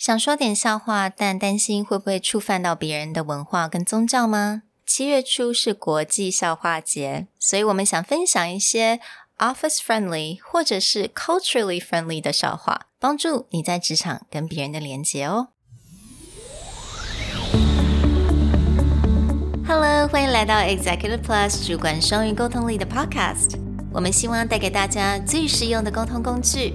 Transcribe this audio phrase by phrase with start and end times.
[0.00, 4.62] 想说点笑话，但担心会不会触犯到别人的文化跟宗教吗？
[4.86, 8.98] 七月初是国际笑话节，所以我们想分享一些
[9.36, 15.48] office friendly 或者是 culturally friendly 的笑话，帮助你在职场跟别人的连接哦。
[19.68, 23.58] Hello，欢迎来到 Executive Plus 主管双语沟通力的 Podcast。
[23.92, 26.74] 我们希望带给大家最实用的沟通工具。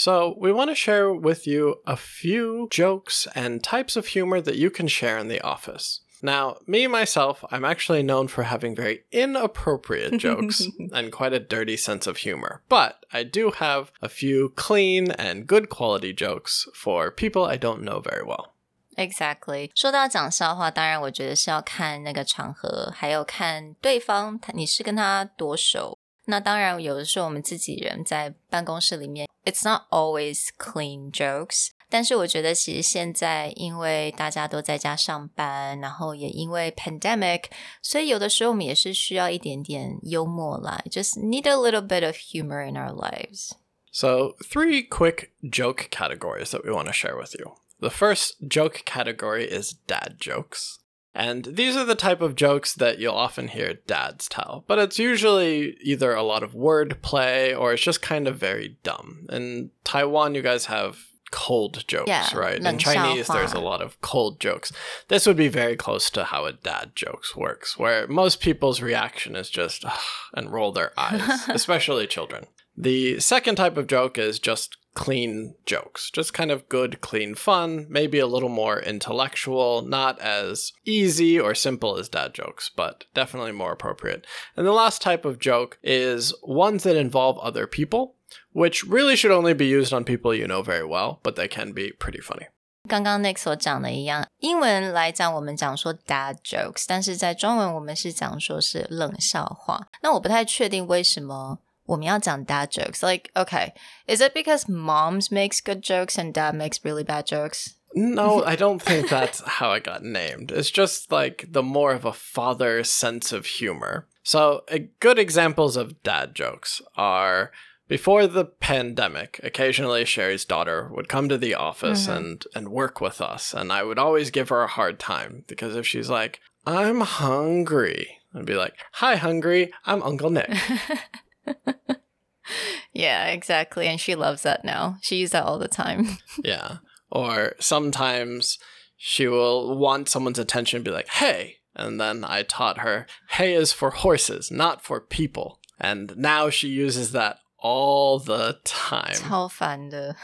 [0.00, 4.56] So, we want to share with you a few jokes and types of humor that
[4.56, 6.00] you can share in the office.
[6.22, 11.76] Now, me myself, I'm actually known for having very inappropriate jokes and quite a dirty
[11.76, 12.62] sense of humor.
[12.68, 17.82] But I do have a few clean and good quality jokes for people I don't
[17.82, 18.54] know very well.
[18.96, 25.98] Exactly，说到讲笑话，当然我觉得是要看那个场合，还有看对方，他你是跟他多熟。
[26.30, 31.68] 那当然，有的时候我们自己人在办公室里面，it's not always clean jokes。
[31.88, 37.44] 但是我觉得，其实现在因为大家都在家上班，然后也因为 pandemic，
[37.80, 43.52] 所以有的时候我们也是需要一点点幽默来，just need a little bit of humor in our lives.
[43.92, 47.54] So, three quick joke categories that we want to share with you.
[47.78, 50.78] The first joke category is dad jokes.
[51.13, 54.97] And these are the type of jokes that you'll often hear dads tell, but it's
[54.97, 59.27] usually either a lot of wordplay or it's just kind of very dumb.
[59.29, 60.97] In Taiwan, you guys have
[61.31, 62.63] cold jokes, yeah, right?
[62.63, 64.71] In Chinese, there's a lot of cold jokes.
[65.07, 69.35] This would be very close to how a dad jokes works, where most people's reaction
[69.35, 69.85] is just
[70.33, 72.45] and roll their eyes, especially children.
[72.77, 76.10] The second type of joke is just clean jokes.
[76.10, 81.54] Just kind of good, clean fun, maybe a little more intellectual, not as easy or
[81.54, 84.26] simple as dad jokes, but definitely more appropriate.
[84.56, 88.14] And the last type of joke is ones that involve other people,
[88.52, 91.72] which really should only be used on people you know very well, but they can
[91.72, 92.46] be pretty funny.
[92.88, 99.88] 刚刚 Nick 所讲的一样，英文来讲我们讲说 dad jokes，但是在中文我们是讲说是冷笑话。
[100.02, 103.02] 那我不太确定为什么 我们要讲 dad jokes.
[103.02, 103.72] Like, okay,
[104.06, 107.74] is it because moms makes good jokes and dad makes really bad jokes?
[107.94, 110.52] No, I don't think that's how it got named.
[110.52, 114.06] It's just like the more of a father sense of humor.
[114.22, 117.52] So, uh, good examples of dad jokes are
[117.88, 122.16] before the pandemic, occasionally Sherry's daughter would come to the office mm-hmm.
[122.16, 123.54] and, and work with us.
[123.54, 128.18] And I would always give her a hard time because if she's like, I'm hungry,
[128.34, 130.50] I'd be like, Hi, hungry, I'm Uncle Nick.
[132.92, 133.86] yeah, exactly.
[133.86, 134.96] And she loves that now.
[135.02, 136.18] She uses that all the time.
[136.44, 136.78] yeah.
[137.10, 138.58] Or sometimes
[138.96, 141.56] she will want someone's attention and be like, hey.
[141.74, 145.60] And then I taught her, hey is for horses, not for people.
[145.78, 149.12] And now she uses that all the time.
[149.14, 150.16] 超烦的.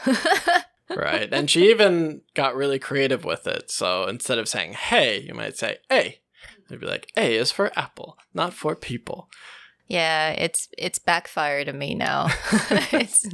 [0.89, 1.31] right.
[1.31, 3.69] And she even got really creative with it.
[3.69, 6.19] So instead of saying hey, you might say A.
[6.69, 9.29] They'd be like, A is for apple, not for people.
[9.87, 12.27] Yeah, it's it's backfired to me now.
[12.91, 13.25] it's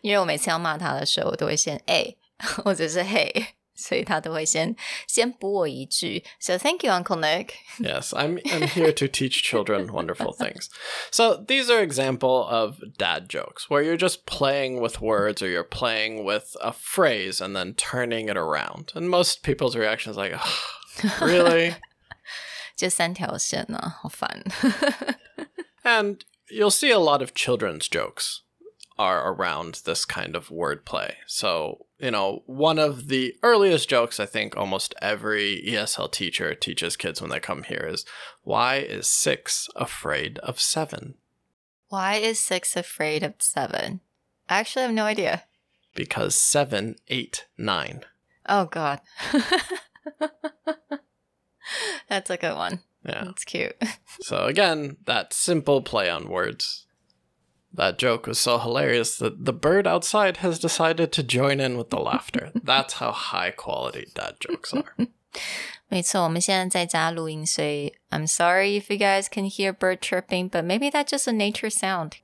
[0.00, 3.46] 因为我每次要骂他的时候，我都会先 A 或 者是 Hey，
[3.76, 4.74] 所以他都会先
[5.06, 6.24] 先补我一句。
[6.40, 7.52] So thank you, Uncle Nick.
[7.78, 10.68] yes, I'm I'm here to teach children wonderful things.
[11.10, 15.62] So these are example of dad jokes where you're just playing with words or you're
[15.62, 18.92] playing with a phrase and then turning it around.
[18.94, 21.76] And most people's reaction is like, oh, really?
[22.76, 24.42] 这三条线呢，好烦。
[25.85, 28.41] And you'll see a lot of children's jokes
[28.97, 31.13] are around this kind of wordplay.
[31.27, 36.95] So, you know, one of the earliest jokes I think almost every ESL teacher teaches
[36.95, 38.05] kids when they come here is
[38.43, 41.15] why is six afraid of seven?
[41.89, 43.99] Why is six afraid of seven?
[44.49, 45.43] I actually have no idea.
[45.93, 48.01] Because seven, eight, nine.
[48.47, 49.01] Oh, God.
[52.09, 52.79] That's a good one.
[53.04, 53.24] Yeah.
[53.24, 53.76] That's cute.
[54.20, 56.86] So again, that simple play on words.
[57.72, 61.90] That joke was so hilarious that the bird outside has decided to join in with
[61.90, 62.50] the laughter.
[62.54, 65.06] That's how high quality dad jokes are.
[65.88, 71.32] 没错，我们现在在家录音，所以 I'm sorry if you guys can hear bird chirping, but maybe that's just a
[71.32, 72.14] nature sound.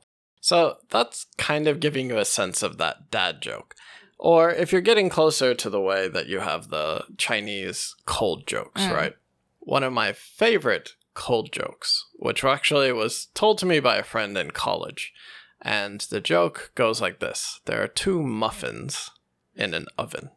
[0.41, 3.75] So that's kind of giving you a sense of that dad joke.
[4.19, 8.87] Or if you're getting closer to the way that you have the Chinese cold jokes,
[8.87, 9.15] right?
[9.62, 14.38] One of my favorite cold jokes, which actually was told to me by a friend
[14.38, 15.14] in college.
[15.62, 19.12] And the joke goes like this There are two muffins
[19.56, 20.32] in an oven,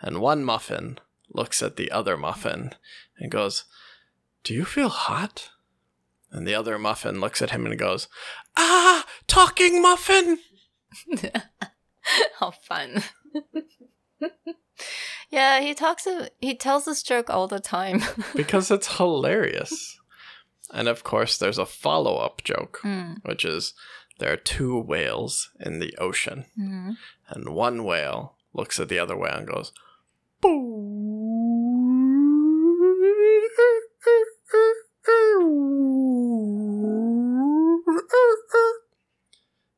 [0.00, 0.98] and one muffin
[1.32, 2.72] looks at the other muffin
[3.18, 3.64] and goes,
[4.42, 5.50] Do you feel hot?
[6.32, 8.08] And the other muffin looks at him and goes,
[8.56, 10.38] Ah, talking muffin!
[12.40, 13.04] How fun.
[15.34, 16.06] yeah, he talks
[16.40, 18.02] he tells this joke all the time.
[18.36, 19.98] because it's hilarious.
[20.70, 23.14] And of course, there's a follow up joke, hmm.
[23.24, 23.74] which is
[24.18, 26.92] there are two whales in the ocean, mm-hmm.
[27.28, 29.72] and one whale looks at the other whale and goes,
[30.40, 31.24] boo.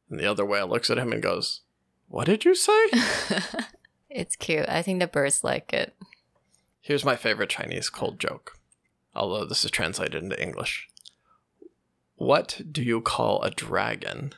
[0.08, 1.62] And the other whale looks at him and goes,
[2.08, 2.86] What did you say?
[4.15, 4.67] it's cute.
[4.67, 5.95] I think the birds like it.
[6.81, 8.57] Here's my favorite Chinese cold joke,
[9.15, 10.87] although this is translated into English.
[12.15, 14.33] What do you call a dragon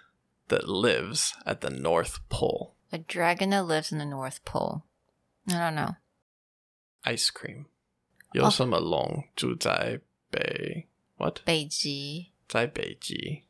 [0.48, 2.76] that lives at the North Pole?
[2.92, 4.84] A dragon that lives in the North Pole.
[5.50, 5.96] I don't know.
[7.06, 7.66] Ice cream.
[8.34, 10.00] 有什么龙住在
[10.30, 10.88] 北
[11.18, 11.42] What?
[11.46, 13.44] 北极在北极。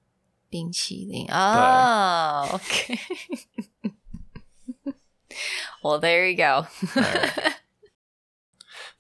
[0.50, 1.26] 冰淇淋.
[1.32, 3.00] Oh, okay.
[5.83, 6.67] well, there you go.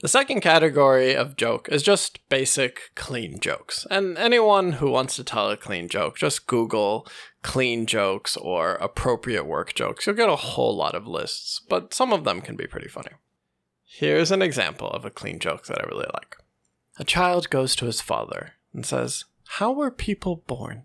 [0.00, 3.85] The second category of joke is just basic clean jokes.
[3.90, 7.05] And anyone who wants to tell a clean joke, just Google
[7.43, 10.06] clean jokes or appropriate work jokes.
[10.06, 13.11] You'll get a whole lot of lists, but some of them can be pretty funny.
[13.85, 16.37] Here's an example of a clean joke that I really like.
[17.00, 19.25] A child goes to his father and says,
[19.58, 20.85] How were people born?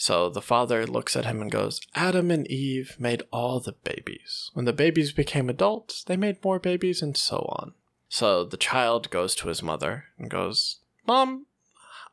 [0.00, 4.52] So the father looks at him and goes, Adam and Eve made all the babies.
[4.54, 7.74] When the babies became adults, they made more babies and so on.
[8.08, 11.46] So the child goes to his mother and goes, Mom,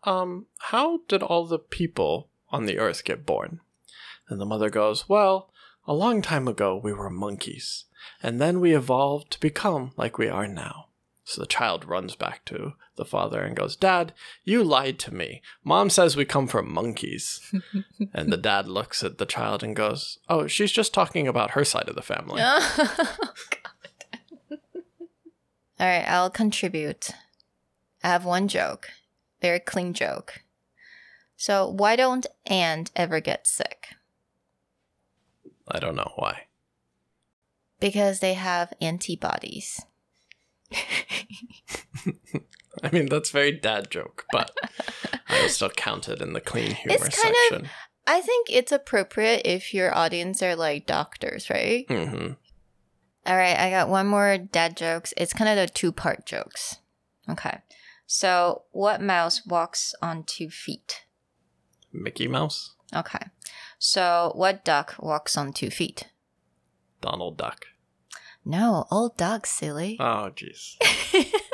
[0.04, 3.60] um, how did all the people on the earth get born?
[4.30, 5.52] And the mother goes, Well,
[5.86, 7.86] a long time ago we were monkeys,
[8.24, 10.88] and then we evolved to become like we are now.
[11.28, 14.14] So the child runs back to the father and goes, Dad,
[14.44, 15.42] you lied to me.
[15.64, 17.52] Mom says we come from monkeys.
[18.14, 21.66] and the dad looks at the child and goes, Oh, she's just talking about her
[21.66, 22.42] side of the family.
[22.46, 22.76] oh,
[23.50, 24.60] God.
[25.80, 27.10] All right, I'll contribute.
[28.04, 28.90] I have one joke,
[29.42, 30.44] very clean joke.
[31.36, 33.88] So, why don't ants ever get sick?
[35.68, 36.44] I don't know why.
[37.80, 39.82] Because they have antibodies.
[42.86, 44.52] I mean, that's very dad joke, but
[45.30, 47.70] I will still count it in the clean humor It's kind of- section.
[48.08, 51.86] I think it's appropriate if your audience are like doctors, right?
[51.90, 52.34] hmm
[53.26, 55.12] All right, I got one more dad jokes.
[55.18, 56.78] It's kind of the two part jokes.
[57.28, 57.60] Okay.
[58.06, 61.06] So, what mouse walks on two feet?
[61.92, 63.26] Mickey Mouse, Okay.
[63.80, 66.10] So, what duck walks on two feet?
[67.02, 67.66] Donald Duck.
[68.46, 69.98] No, old duck, silly.
[70.00, 70.76] Oh, jeez.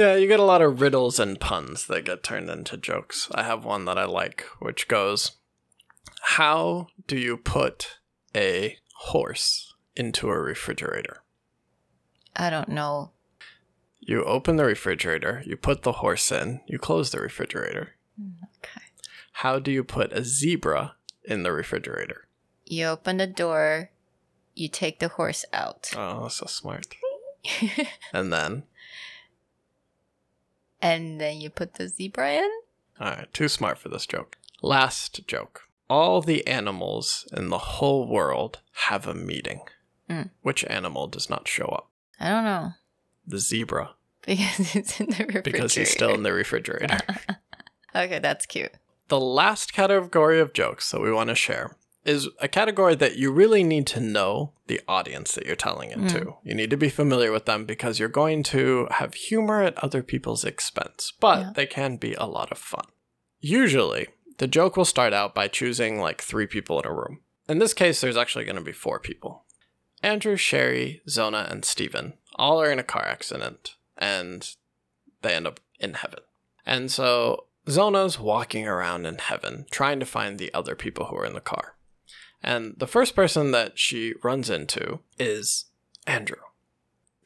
[0.00, 3.28] yeah, you get a lot of riddles and puns that get turned into jokes.
[3.34, 5.32] I have one that I like, which goes
[6.22, 7.98] How do you put
[8.34, 11.22] a horse into a refrigerator?
[12.34, 13.10] I don't know.
[13.98, 17.96] You open the refrigerator, you put the horse in, you close the refrigerator.
[18.18, 18.86] Mm, okay.
[19.32, 22.26] How do you put a zebra in the refrigerator?
[22.64, 23.90] You open the door,
[24.54, 26.86] you take the horse out, Oh, so smart.
[28.12, 28.64] And then,
[30.82, 32.50] and then you put the zebra in?
[33.00, 34.36] all right, too smart for this joke.
[34.62, 35.62] Last joke.
[35.88, 39.60] All the animals in the whole world have a meeting.
[40.08, 40.30] Mm.
[40.42, 41.88] Which animal does not show up?
[42.20, 42.72] I don't know.
[43.26, 43.94] The zebra,
[44.26, 45.42] Because it's in the refrigerator.
[45.42, 46.98] because he's still in the refrigerator.
[47.92, 48.70] Okay, that's cute.
[49.08, 53.30] the last category of jokes that we want to share is a category that you
[53.30, 56.20] really need to know the audience that you're telling it to.
[56.20, 56.36] Mm.
[56.44, 60.02] You need to be familiar with them because you're going to have humor at other
[60.02, 61.52] people's expense, but Yeah.
[61.54, 62.86] they can be a lot of fun.
[63.40, 67.20] Usually, the joke will start out by choosing like three people in a room.
[67.48, 69.44] In this case, there's actually going to be four people
[70.02, 74.54] Andrew, Sherry, Zona, and Steven all are in a car accident and
[75.20, 76.20] they end up in heaven.
[76.64, 81.26] And so Zona's walking around in heaven trying to find the other people who are
[81.26, 81.74] in the car.
[82.42, 85.66] And the first person that she runs into is
[86.06, 86.38] Andrew.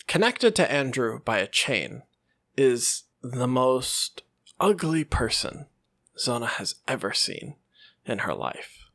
[0.06, 2.02] Connected to Andrew by a chain
[2.56, 4.22] is the most
[4.60, 5.66] ugly person
[6.18, 7.56] Zona has ever seen
[8.04, 8.90] in her life.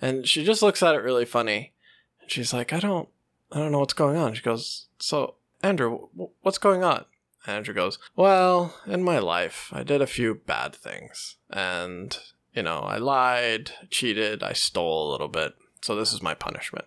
[0.00, 1.72] And she just looks at it really funny.
[2.20, 3.08] And she's like, I don't,
[3.52, 4.34] I don't know what's going on.
[4.34, 6.08] She goes, So, Andrew,
[6.40, 7.04] what's going on?
[7.46, 11.36] Andrew goes, Well, in my life, I did a few bad things.
[11.50, 12.18] And,
[12.54, 15.54] you know, I lied, cheated, I stole a little bit.
[15.82, 16.86] So this is my punishment.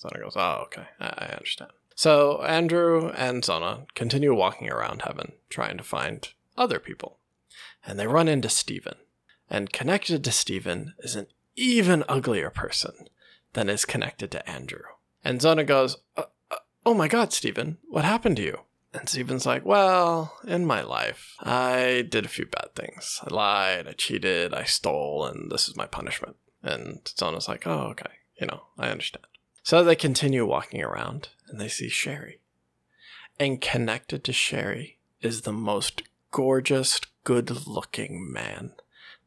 [0.00, 1.70] Zona goes, Oh, okay, I, I understand.
[1.94, 7.18] So Andrew and Zona continue walking around heaven, trying to find other people.
[7.86, 8.96] And they run into Stephen.
[9.48, 13.08] And connected to Stephen is an even uglier person
[13.52, 14.82] than is connected to Andrew.
[15.24, 16.24] And Zona goes, uh,
[16.86, 18.60] Oh my god, Stephen, what happened to you?
[18.94, 23.20] And Stephen's like, Well, in my life, I did a few bad things.
[23.24, 26.36] I lied, I cheated, I stole, and this is my punishment.
[26.62, 29.26] And Zona's like, Oh, okay, you know, I understand.
[29.62, 32.40] So they continue walking around and they see Sherry.
[33.40, 38.72] And connected to Sherry is the most gorgeous, good looking man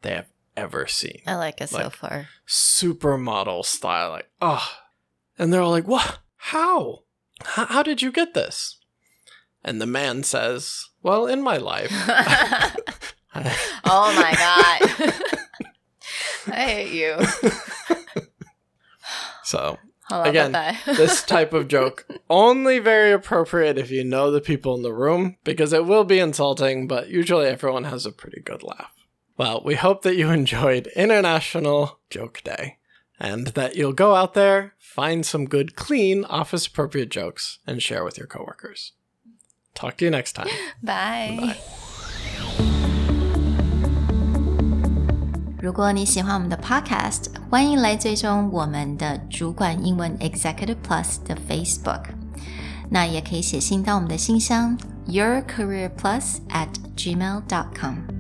[0.02, 1.22] they have ever seen.
[1.28, 2.28] I like it like, so far.
[2.48, 4.12] Supermodel style.
[4.12, 4.68] Like, oh.
[5.38, 6.20] And they're all like, what?
[6.38, 7.04] How?
[7.42, 8.80] H- how did you get this?
[9.68, 11.92] And the man says, well, in my life.
[13.36, 15.14] oh my God.
[16.56, 17.18] I hate you.
[19.44, 19.78] So
[20.10, 20.54] again,
[20.86, 25.36] this type of joke only very appropriate if you know the people in the room
[25.44, 28.94] because it will be insulting, but usually everyone has a pretty good laugh.
[29.36, 32.78] Well, we hope that you enjoyed International Joke Day
[33.20, 38.06] and that you'll go out there, find some good, clean, office appropriate jokes, and share
[38.06, 38.94] with your coworkers.
[39.77, 40.49] Talk to you next time.
[40.83, 41.37] Bye.
[41.37, 41.57] Bye.
[45.61, 52.07] 如果你喜欢我们的 Podcast，欢迎来追踪我们的主管英文 Executive Plus 的 Facebook。
[52.91, 58.16] 那也可以写信到我们的信箱 yourcareerplus at gmail dot com。